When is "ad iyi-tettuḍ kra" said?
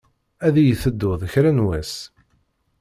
0.47-1.51